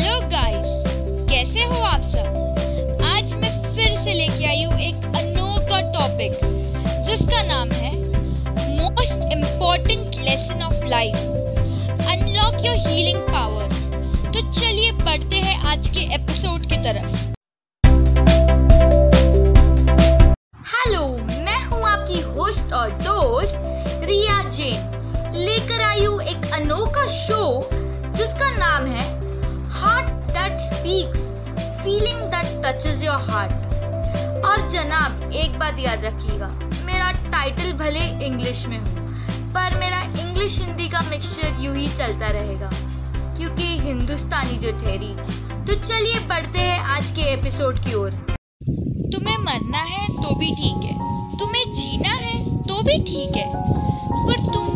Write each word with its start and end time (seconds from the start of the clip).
Hello 0.00 0.20
guys, 0.28 0.68
कैसे 1.30 1.64
हो 1.64 1.80
आप 1.84 2.02
सब? 2.02 3.00
आज 3.06 3.32
मैं 3.34 3.50
फिर 3.64 3.96
से 3.96 4.12
लेके 4.14 4.44
आई 4.48 4.62
हूँ 4.64 4.78
एक 4.80 5.04
अनोखा 5.16 5.80
टॉपिक 5.92 6.38
जिसका 7.06 7.42
नाम 7.42 7.70
है 7.70 7.90
most 8.76 9.32
important 9.32 10.16
lesson 10.20 10.62
of 10.62 10.86
life 10.86 11.16
unlock 12.06 12.64
your 12.66 12.76
healing 12.86 13.18
power 13.28 13.66
तो 14.26 14.50
चलिए 14.50 14.92
बढ़ते 14.92 15.36
हैं 15.36 15.58
आज 15.72 15.88
के 15.88 16.00
एपिसोड 16.14 16.64
की 16.66 16.76
तरफ़। 16.76 17.18
हेलो 20.70 21.06
मैं 21.44 21.62
हूँ 21.64 21.82
आपकी 21.88 22.20
होस्ट 22.30 22.72
और 22.72 22.90
दोस्त 23.02 23.60
रिया 24.04 24.42
जैन। 24.48 25.34
लेकर 25.36 25.80
आई 25.80 26.04
हूँ 26.04 26.22
एक 26.22 26.50
अनोखा 26.52 27.06
show 27.16 27.42
speaks 30.60 31.34
feeling 31.82 32.20
that 32.30 32.46
touches 32.64 33.02
your 33.02 33.30
heart 33.30 33.68
और 34.46 34.68
जनाब, 34.68 35.30
एक 35.34 35.58
बात 35.58 35.78
याद 35.80 36.04
रखिएगा, 36.04 36.48
मेरा 36.84 37.10
टाइटल 37.30 37.72
भले 37.78 38.04
इंग्लिश 38.26 38.64
में 38.66 38.78
हो, 38.78 38.86
पर 39.54 39.78
मेरा 39.80 40.00
इंग्लिश 40.18 40.58
हिंदी 40.60 40.88
का 40.88 41.00
मिक्सचर 41.10 41.62
यूँ 41.62 41.76
ही 41.76 41.88
चलता 41.90 42.30
रहेगा, 42.30 42.70
क्योंकि 43.36 43.66
हिंदुस्तानी 43.80 44.58
जो 44.58 44.72
ठहरी। 44.80 45.14
तो 45.66 45.74
चलिए 45.80 46.18
बढ़ते 46.28 46.58
हैं 46.60 46.78
आज 46.88 47.10
के 47.10 47.22
एपिसोड 47.32 47.78
की 47.78 47.94
ओर। 47.94 48.10
तुम्हें 49.12 49.38
मरना 49.38 49.82
है 49.86 50.06
तो 50.16 50.34
भी 50.38 50.50
ठीक 50.54 50.84
है, 50.84 50.94
तुम्हें 51.38 51.74
जीना 51.74 52.14
है 52.16 52.38
तो 52.64 52.82
भी 52.82 52.98
ठीक 53.04 53.36
है, 53.36 53.48
पर 54.26 54.44
तुम 54.46 54.68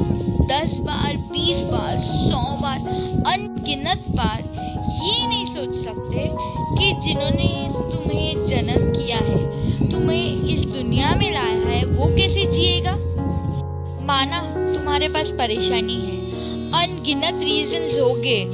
दस 0.48 0.78
बार, 0.80 1.16
बीस 1.28 1.62
बार, 1.64 1.96
सौ 1.98 2.42
बार, 2.62 2.78
अनगिनत 3.26 4.04
बार 4.10 4.42
ये 4.84 5.26
नहीं 5.26 5.44
सोच 5.46 5.74
सकते 5.76 6.26
कि 6.76 6.92
जिन्होंने 7.02 7.48
तुम्हें 7.92 8.46
जन्म 8.46 8.90
किया 8.92 9.18
है, 9.18 9.90
तुम्हें 9.90 10.48
इस 10.52 10.64
दुनिया 10.66 11.10
में 11.12 11.30
लाया 11.32 11.68
है, 11.68 11.84
वो 11.86 12.06
कैसे 12.16 12.46
जिएगा? 12.48 12.96
माना 14.06 14.40
तुम्हारे 14.74 15.08
पास 15.08 15.30
परेशानी 15.38 15.94
है, 15.94 16.16
अनगिनत 16.74 17.42
रीजंस 17.44 17.98
होंगे 18.00 18.44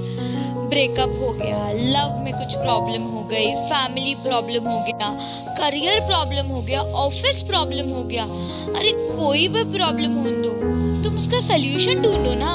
ब्रेकअप 0.70 1.16
हो 1.20 1.32
गया 1.34 1.70
लव 1.74 2.18
में 2.24 2.32
कुछ 2.32 2.54
प्रॉब्लम 2.56 3.02
हो 3.04 3.22
गई 3.30 3.54
फैमिली 3.68 4.14
प्रॉब्लम 4.16 4.68
हो 4.68 4.78
गया 4.80 5.08
करियर 5.56 6.00
प्रॉब्लम 6.02 6.46
हो 6.46 6.60
गया 6.62 6.82
ऑफ़िस 6.98 7.42
प्रॉब्लम 7.42 7.88
हो 7.90 8.02
गया, 8.04 8.24
अरे 8.76 8.92
कोई 8.92 9.48
भी 9.48 9.64
प्रॉब्लम 9.72 10.12
हो 10.16 10.30
तो 10.42 10.52
तुम 11.02 11.18
उसका 11.18 11.40
सोल्यूशन 11.42 12.02
ढूंढो 12.02 12.34
ना। 12.34 12.52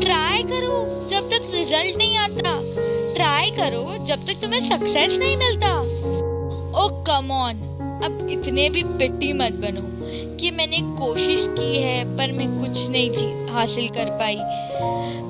ट्राई 0.00 0.42
करो, 0.44 0.76
जब 1.10 1.29
रिज़ल्ट 1.70 1.96
नहीं 1.98 2.16
आता। 2.16 2.52
ट्राई 3.14 3.50
करो, 3.50 3.82
जब 4.06 4.24
तक 4.26 4.40
तुम्हें 4.42 4.60
सक्सेस 4.60 5.16
नहीं 5.18 5.36
मिलता। 5.36 5.68
ओ 6.76 6.86
कम 7.06 7.30
ऑन 7.32 7.58
अब 8.04 8.26
इतने 8.30 8.68
भी 8.70 8.82
पिट्टी 8.82 9.32
मत 9.32 9.60
बनो 9.62 9.82
कि 10.36 10.50
मैंने 10.50 10.80
कोशिश 10.98 11.46
की 11.50 11.74
है, 11.76 12.04
पर 12.16 12.32
मैं 12.32 12.48
कुछ 12.60 12.90
नहीं 12.90 13.10
जी, 13.10 13.26
हासिल 13.52 13.88
कर 13.88 14.10
पाई। 14.18 14.36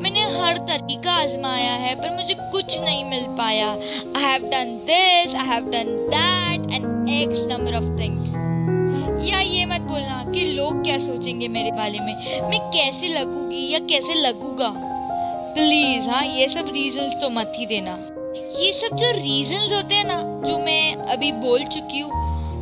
मैंने 0.02 0.22
हर 0.38 0.58
तरीका 0.70 1.12
आजमाया 1.12 1.72
है, 1.74 1.94
पर 1.94 2.16
मुझे 2.16 2.34
कुछ 2.34 2.80
नहीं 2.80 3.04
मिल 3.04 3.26
पाया। 3.38 3.68
I 3.68 4.22
have 4.22 4.50
done 4.50 4.76
this 4.86 5.34
I 5.34 5.46
have 5.46 5.70
done 5.70 5.96
that 6.10 6.72
and 6.72 7.08
X 7.20 7.46
number 7.48 7.74
of 7.74 7.98
things 8.00 8.34
या 9.30 9.40
ये 9.40 9.64
मत 9.66 9.80
बोलना 9.90 10.24
कि 10.32 10.52
लोग 10.52 10.82
क्या 10.84 10.98
सोचेंगे 10.98 11.48
मेरे 11.48 11.70
बारे 11.72 11.98
में। 12.00 12.14
मैं 12.50 12.60
कैसे 12.70 13.08
लगूँगी 13.08 13.68
या 13.72 13.78
कैसे 13.88 14.14
लगूँगा? 14.14 14.68
प्लीज़ 15.54 16.08
हाँ 16.08 16.24
ये 16.24 16.48
सब 16.48 16.68
रीजंस 16.68 17.14
तो 17.20 17.28
मत 17.30 17.52
ही 17.56 17.66
देना। 17.66 17.92
ये 18.60 18.72
सब 18.72 18.96
जो 18.96 19.10
रीजंस 19.12 19.72
होते 19.72 19.94
हैं 19.94 20.04
ना, 20.04 20.18
जो 20.46 20.58
मैं 20.58 20.94
अभी 21.06 21.32
बोल 21.32 21.64
चुकी 21.64 22.00
हूँ, 22.00 22.10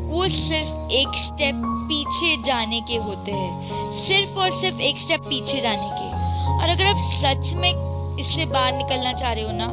वो 0.08 0.28
सिर्फ़ 0.28 0.92
एक 0.92 1.18
स्टेप 1.18 1.62
पीछे 1.90 2.36
जाने 2.42 2.80
के 2.80 2.96
होते 2.96 3.32
हैं। 3.32 3.92
सिर्फ़ 3.94 4.38
और 4.38 4.50
सिर्फ़ 4.50 4.80
एक 4.80 5.00
स्टेप 5.00 5.20
पीछे 5.20 5.60
जाने 5.60 5.90
के। 5.90 6.06
और 6.52 6.68
अगर 6.68 6.84
आप 6.84 6.96
सच 6.98 7.52
में 7.54 7.70
इससे 8.18 8.46
बाहर 8.46 8.72
निकलना 8.72 9.12
चाह 9.12 9.32
रहे 9.32 9.44
हो 9.44 9.52
ना 9.52 9.66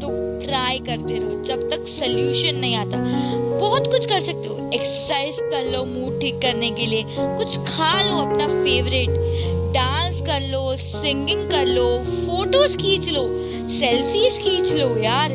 तो 0.00 0.08
ट्राई 0.46 0.78
करते 0.78 1.18
रहो, 1.18 1.42
जब 1.42 1.68
तक 1.70 1.86
सल्यूशन 1.88 2.56
नहीं 2.56 2.76
आता। 2.76 2.98
बहुत 3.58 3.86
कुछ 3.86 4.06
कर 4.06 4.20
सकते 4.20 4.48
हो। 4.48 4.70
एक्सरसाइज 4.74 5.38
कर 5.42 5.70
लो 5.72 5.84
मूड 5.84 6.20
ठीक 6.20 6.40
करने 6.42 6.70
के 6.70 6.86
लिए। 6.86 7.04
कुछ 7.08 7.58
खा 7.58 7.92
लो 8.02 8.16
अपना 8.18 8.46
फेवरेट 8.48 9.23
कर 10.24 10.40
लो 10.40 10.76
सिंगिंग 10.76 11.50
कर 11.50 11.66
लो 11.66 11.86
फ़ोटोज़ 12.04 12.76
खींच 12.76 13.08
लो 13.08 13.22
सेल्फीज 13.70 14.38
खींच 14.38 14.72
लो 14.72 14.88
यार। 14.98 15.32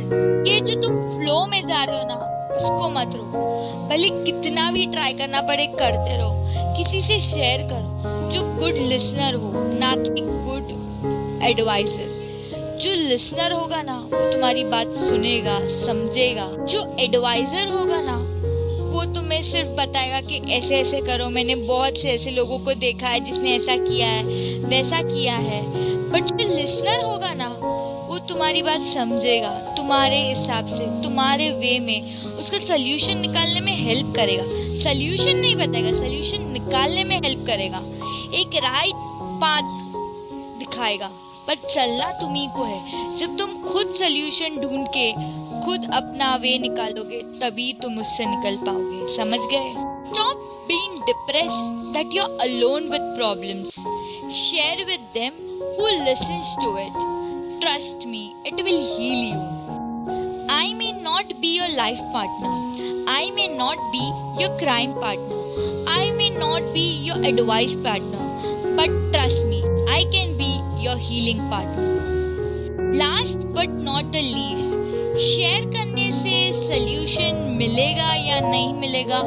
ये 0.48 0.60
जो 0.60 0.82
तुम 0.82 0.96
फ्लो 1.12 1.46
में 1.46 1.66
जा 1.66 1.84
रहे 1.84 1.98
हो 1.98 2.08
ना, 2.08 2.16
उसको 2.56 2.90
मत 2.90 3.16
रोको। 3.16 3.88
भले 3.90 4.10
कितना 4.26 4.72
भी 4.72 4.86
ट्राई 4.86 5.14
करना 5.14 5.42
पड़े, 5.42 5.66
करते 5.80 6.18
रहो। 6.18 6.76
किसी 6.78 7.02
से 7.02 7.20
शेयर 7.20 7.62
करो, 7.64 8.32
जो 8.32 8.42
गुड 8.60 8.88
लिसनर 8.90 9.36
हो, 9.36 9.52
ना 9.80 9.96
कि 9.96 10.22
गुड 10.22 11.44
एडवाइजर 11.44 12.18
जो 12.82 12.94
लिसनर 13.10 13.54
होगा 13.54 13.82
ना, 13.82 13.96
वो 14.14 14.32
तुम्हारी 14.32 14.64
बात 14.64 14.94
सुनेगा, 14.98 15.60
समझेगा। 15.66 16.48
जो 16.66 16.84
एडवाइजर 17.00 17.68
होगा 17.68 18.02
ना 18.02 18.19
तुम्हें 19.14 19.42
सिर्फ़ 19.42 19.70
बताएगा 19.70 20.22
कि 20.22 20.52
ऐसे 20.52 20.75
ऐसे 20.75 21.02
करो, 21.02 21.30
मैंने 21.30 21.56
बहुत 21.56 21.97
से 21.97 22.09
ऐसे 22.09 22.31
लोगों 22.31 22.59
को 22.59 22.74
देखा 22.74 23.08
है 23.08 23.20
जिसने 23.20 23.56
ऐसा 23.56 23.75
किया 23.75 24.08
है, 24.08 24.24
वैसा 24.59 25.02
किया 25.02 25.36
है। 25.36 25.64
बट 26.09 26.24
जो 26.24 26.56
लिसनर 26.56 27.03
होगा 27.03 27.34
ना, 27.34 27.47
वो 28.08 28.20
तुम्हारी 28.20 28.62
बात 28.62 28.81
समझेगा, 28.81 29.50
तुम्हारे 29.50 30.30
हिसाब 30.30 30.66
से, 30.66 31.03
तुम्हारे 31.03 31.50
वे 31.50 31.80
में। 31.80 32.24
उसका 32.24 32.58
सोल्यूशन 32.58 33.18
निकालने 33.18 33.59
में 33.59 33.75
हेल्प 33.75 34.14
करेगा। 34.16 34.44
सोल्यूशन 34.75 35.36
नहीं 35.36 35.56
बताएगा 35.56 35.94
सोल्यूशन 35.94 36.52
निकालने 36.52 37.03
में 37.03 37.18
हेल्प 37.18 37.47
करेगा। 37.47 37.81
एक 38.34 38.56
राइट 38.56 38.94
पाथ 39.41 39.62
दिखाएगा। 40.59 41.09
पर 41.47 41.56
चलना 41.56 42.12
तुम्ही 42.12 42.47
को 42.56 42.64
है। 42.64 42.81
जब 43.16 43.38
तुम 43.38 43.50
खुद 43.50 43.88
सोल्यूशन 43.88 44.58
ढूंढ 44.58 44.88
के 44.97 45.12
खुद 45.69 45.84
अपना 45.94 46.28
वे 46.41 46.57
निकालोगे 46.59 47.18
तभी 47.40 47.66
तुम 47.81 47.97
उससे 48.02 48.25
निकल 48.25 48.56
पाओगे 48.68 49.07
समझ 49.16 49.40
गए 49.52 49.68
stop 50.06 50.40
being 50.68 50.96
depressed 51.09 51.75
that 51.97 52.16
you 52.16 52.24
are 52.24 52.40
alone 52.46 52.88
with 52.91 53.02
problems 53.18 53.75
share 54.38 54.84
with 54.85 55.03
them 55.18 55.38
who 55.75 55.88
listens 56.08 56.56
to 56.62 56.72
it 56.85 56.97
trust 57.62 58.08
me 58.13 58.24
it 58.47 58.62
will 58.62 58.81
heal 58.96 59.24
you 59.28 59.68
I 60.56 60.74
may 60.79 60.90
not 61.03 61.35
be 61.41 61.53
your 61.56 61.69
life 61.75 62.00
partner. 62.13 62.53
I 63.16 63.22
may 63.35 63.47
not 63.59 63.84
be 63.94 64.03
your 64.41 64.50
crime 64.62 64.96
partner. 65.03 65.38
I 65.94 66.12
may 66.18 66.31
not 66.40 66.74
be 66.74 66.88
your 67.09 67.19
advice 67.31 67.75
partner. 67.85 68.25
But 68.79 68.97
trust 69.13 69.46
me, 69.53 69.62
I 69.97 70.02
can 70.16 70.38
be 70.44 70.52
your 70.88 70.97
healing 71.09 71.47
partner. 71.53 71.90
Last 73.02 73.50
but 73.59 73.81
not 73.90 74.12
the 74.18 74.24
least, 74.29 74.79
share 75.18 75.66
करने 75.68 76.12
से 76.14 76.31
solution 76.53 77.36
मिलेगा 77.58 78.14
या 78.16 78.40
नहीं 78.42 78.74
मिलेगा, 78.75 79.18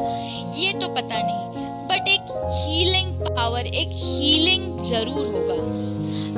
ये 0.56 0.72
तो 0.74 0.88
पता 0.90 1.16
नहीं 1.18 1.40
बट 1.88 2.08
एक 2.08 2.32
हीलिंग 2.56 3.20
पावर 3.28 3.66
एक 3.66 3.90
हीलिंग 3.94 4.84
ज़रूर 4.86 5.26
होगा। 5.26 5.60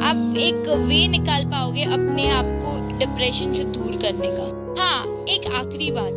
आप 0.05 0.37
एक 0.39 0.69
वे 0.89 1.07
निकाल 1.09 1.45
पाओगे 1.51 1.83
अपने 1.85 2.29
आप 2.31 2.47
को 2.63 2.99
डिप्रेशन 2.99 3.53
से 3.53 3.65
दूर 3.75 3.97
करने 4.03 4.29
का। 4.31 4.47
हाँ 4.83 5.25
एक 5.29 5.47
आखिरी 5.55 5.91
बात, 5.91 6.13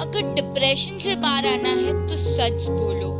अगर 0.00 0.34
डिप्रेशन 0.34 0.98
से 0.98 1.14
बाहर 1.16 1.46
आना 1.46 1.68
है 1.76 1.92
तो 2.08 2.16
सच 2.18 2.66
बोलो, 2.70 3.12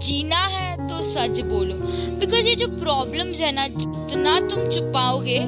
जीना 0.00 0.44
है 0.48 0.88
तो 0.88 1.04
सच 1.06 1.40
बोलो 1.42 1.74
बिकॉज़ 2.20 2.48
ये 2.48 2.54
जो 2.54 2.68
प्रॉब्लम्स 2.78 3.40
है 3.40 3.52
ना, 3.52 3.66
जितना 3.68 4.38
तुम 4.40 4.70
छुपाओगे 4.70 5.38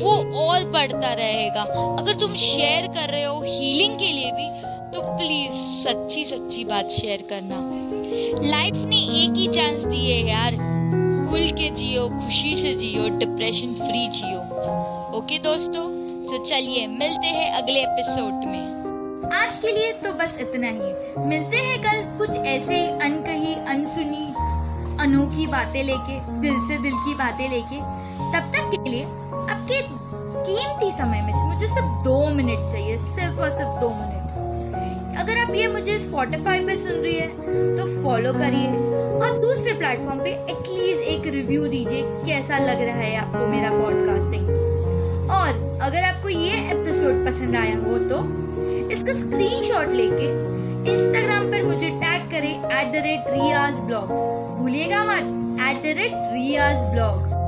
वो 0.00 0.38
और 0.38 0.64
बढ़ता 0.64 1.12
रहेगा। 1.14 1.62
अगर 1.98 2.14
तुम 2.14 2.34
शेयर 2.34 2.86
कर 2.86 3.08
रहे 3.08 3.24
हो 3.24 3.42
हीलिंग 3.42 3.98
के 3.98 4.12
लिए 4.12 4.32
भी 4.32 4.48
तो 4.92 5.00
प्लीज़ 5.16 5.52
सच्ची 5.52 6.24
सच्ची 6.24 6.64
बात 6.64 6.88
शेयर 6.88 7.26
करना। 7.30 7.56
लाइफ 8.48 8.76
ने 8.76 8.96
एक 8.96 9.34
ही 9.36 9.46
चांस 9.46 9.84
दी 9.84 10.10
है 10.10 10.28
यार। 10.28 10.52
खुल 11.30 11.50
के 11.50 11.70
जियो, 11.70 12.08
खुशी 12.08 12.56
से 12.56 12.74
जियो 12.74 13.08
डिप्रेशन 13.08 13.74
फ्री 13.74 14.08
जियो। 14.08 14.40
ओके 15.18 15.38
दोस्तों? 15.38 15.86
तो 16.24 16.44
चलिए, 16.44 16.86
मिलते 16.86 17.26
हैं 17.26 17.52
अगले 17.52 17.80
एपिसोड 17.80 18.32
में। 18.32 18.78
आज 19.34 19.56
के 19.56 19.72
लिए 19.72 19.92
तो 19.92 20.12
बस 20.12 20.38
इतना 20.40 20.68
ही। 20.68 21.26
मिलते 21.28 21.56
हैं 21.56 21.78
कल 21.78 22.18
कुछ 22.18 22.36
ऐसे 22.36 22.74
ही 22.74 22.86
अनकही, 22.86 23.54
अनसुनी, 23.54 24.26
अनोखी 25.02 25.46
बातें 25.46 25.82
लेके, 25.84 26.40
दिल 26.40 26.56
से 26.68 26.82
दिल 26.82 26.92
की 26.92 27.14
बातें 27.14 27.48
लेके। 27.50 27.76
तब 28.32 28.52
तक 28.54 28.70
के 28.74 28.90
लिए 28.90 29.04
आपके 29.50 29.80
कीमती 29.82 30.90
समय 30.92 31.22
में 31.22 31.32
से। 31.32 31.46
मुझे 31.46 31.66
सिर्फ़ 31.66 32.04
दो 32.04 32.28
मिनट 32.34 32.70
चाहिए, 32.70 32.98
सिर्फ़ 32.98 33.40
और 33.40 33.50
सिर्फ़ 33.50 33.80
दो 33.80 33.88
मिनट 33.90 34.16
अगर 35.20 35.38
आप 35.38 35.54
ये 35.54 35.66
मुझे 35.68 35.98
स्पॉटिफाई 35.98 36.60
पे 36.66 36.76
सुन 36.76 36.92
रही 36.94 37.14
है 37.14 37.76
तो 37.76 37.86
फॉलो 38.02 38.32
करिए 38.32 38.66
और 39.18 39.38
दूसरे 39.40 39.72
प्लेटफॉर्म 39.78 40.20
पे 40.24 40.30
एटलीस्ट 40.30 41.02
एक 41.04 41.26
रिव्यू 41.34 41.66
दीजिए, 41.68 42.02
कैसा 42.26 42.58
लग 42.58 42.82
रहा 42.82 42.96
है 42.96 43.16
आपको 43.16 43.46
मेरा 43.46 43.70
पॉडकास्टिंग 43.70 44.50
और 45.30 45.80
अगर 45.82 46.04
आपको 46.04 46.28
ये 46.28 46.52
एपिसोड 46.70 47.24
पसंद 47.26 47.56
आया 47.56 47.76
हो 47.78 47.98
तो 48.10 48.22
इसका 48.90 49.12
स्क्रीनशॉट 49.14 49.94
लेके 49.94 50.28
इंस्टाग्राम 50.92 51.50
पर 51.52 51.62
मुझे 51.64 51.88
टैग 52.04 52.30
करें 52.30 52.52
at 52.52 52.92
the 52.92 53.02
rate 53.06 53.30
Riyaz 53.30 53.80
blog 53.80 54.12
भूलिएगा 54.58 55.04
मत 55.04 55.60
at 55.68 55.82
the 55.82 55.98
rate 55.98 56.12
Riyaz 56.32 56.84
blog 56.92 57.27